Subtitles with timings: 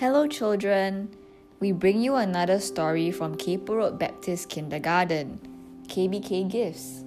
[0.00, 1.14] Hello, children.
[1.60, 5.38] We bring you another story from Kay Poh Road Baptist Kindergarten,
[5.88, 7.04] KBK Gifts.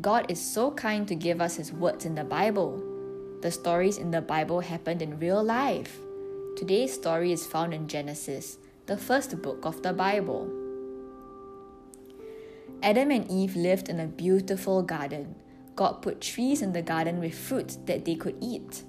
[0.00, 2.82] God is so kind to give us His words in the Bible.
[3.40, 5.96] The stories in the Bible happened in real life.
[6.56, 10.50] Today's story is found in Genesis, the first book of the Bible.
[12.82, 15.36] Adam and Eve lived in a beautiful garden.
[15.76, 18.82] God put trees in the garden with fruit that they could eat.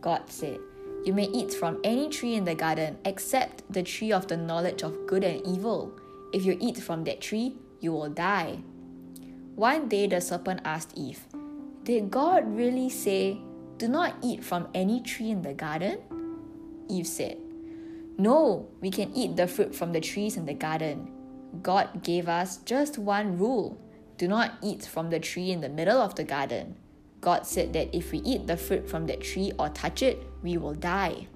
[0.00, 0.58] God said,
[1.04, 4.82] you may eat from any tree in the garden except the tree of the knowledge
[4.82, 5.92] of good and evil.
[6.32, 8.58] If you eat from that tree, you will die.
[9.54, 11.20] One day the serpent asked Eve,
[11.84, 13.38] Did God really say,
[13.78, 15.98] Do not eat from any tree in the garden?
[16.88, 17.38] Eve said,
[18.18, 21.10] No, we can eat the fruit from the trees in the garden.
[21.62, 23.80] God gave us just one rule
[24.18, 26.74] do not eat from the tree in the middle of the garden.
[27.20, 30.56] God said that if we eat the fruit from that tree or touch it, we
[30.56, 31.26] will die.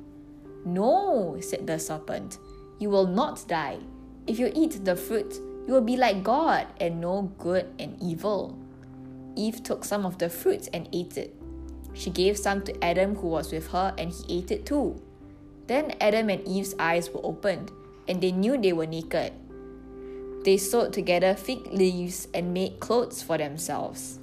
[0.64, 2.38] No, said the serpent,
[2.78, 3.78] you will not die.
[4.26, 5.34] If you eat the fruit,
[5.66, 8.58] you will be like God and know good and evil.
[9.34, 11.34] Eve took some of the fruit and ate it.
[11.94, 15.00] She gave some to Adam who was with her, and he ate it too.
[15.66, 17.70] Then Adam and Eve's eyes were opened,
[18.08, 19.32] and they knew they were naked.
[20.44, 24.18] They sewed together fig leaves and made clothes for themselves.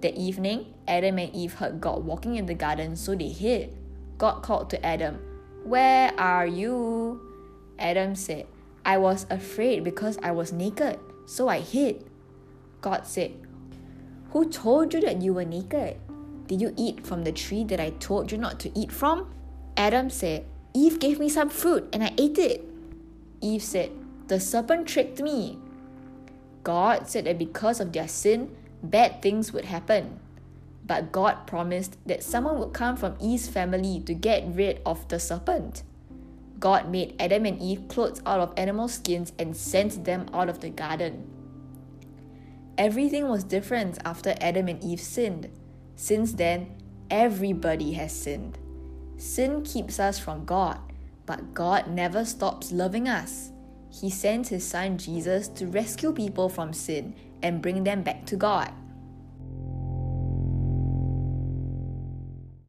[0.00, 3.76] That evening, Adam and Eve heard God walking in the garden, so they hid.
[4.16, 5.18] God called to Adam,
[5.64, 7.20] Where are you?
[7.78, 8.46] Adam said,
[8.84, 12.04] I was afraid because I was naked, so I hid.
[12.80, 13.32] God said,
[14.30, 15.98] Who told you that you were naked?
[16.46, 19.34] Did you eat from the tree that I told you not to eat from?
[19.76, 22.64] Adam said, Eve gave me some fruit and I ate it.
[23.40, 23.90] Eve said,
[24.28, 25.58] The serpent tricked me.
[26.62, 30.20] God said that because of their sin, bad things would happen.
[30.86, 35.20] But God promised that someone would come from Eve's family to get rid of the
[35.20, 35.82] serpent.
[36.58, 40.60] God made Adam and Eve clothes out of animal skins and sent them out of
[40.60, 41.30] the garden.
[42.76, 45.50] Everything was different after Adam and Eve sinned.
[45.96, 46.74] Since then,
[47.10, 48.58] everybody has sinned.
[49.16, 50.78] Sin keeps us from God,
[51.26, 53.50] but God never stops loving us.
[53.90, 58.36] He sent his son Jesus to rescue people from sin and bring them back to
[58.36, 58.72] God.